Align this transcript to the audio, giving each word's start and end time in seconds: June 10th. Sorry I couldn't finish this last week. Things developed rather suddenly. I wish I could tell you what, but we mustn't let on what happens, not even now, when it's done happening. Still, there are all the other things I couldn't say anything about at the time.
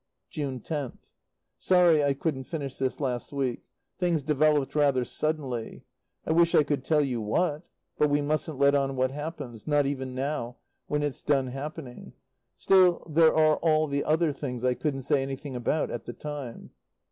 June 0.31 0.59
10th. 0.59 1.11
Sorry 1.59 2.03
I 2.03 2.15
couldn't 2.15 2.45
finish 2.45 2.79
this 2.79 2.99
last 2.99 3.31
week. 3.31 3.61
Things 3.99 4.23
developed 4.23 4.73
rather 4.73 5.05
suddenly. 5.05 5.83
I 6.25 6.31
wish 6.31 6.55
I 6.55 6.63
could 6.63 6.83
tell 6.83 7.03
you 7.03 7.21
what, 7.21 7.61
but 7.99 8.09
we 8.09 8.19
mustn't 8.19 8.57
let 8.57 8.73
on 8.73 8.95
what 8.95 9.11
happens, 9.11 9.67
not 9.67 9.85
even 9.85 10.15
now, 10.15 10.57
when 10.87 11.03
it's 11.03 11.21
done 11.21 11.49
happening. 11.49 12.13
Still, 12.57 13.05
there 13.07 13.31
are 13.35 13.57
all 13.57 13.85
the 13.85 14.03
other 14.03 14.31
things 14.33 14.63
I 14.63 14.73
couldn't 14.73 15.03
say 15.03 15.21
anything 15.21 15.55
about 15.55 15.91
at 15.91 16.05
the 16.05 16.13
time. 16.13 16.71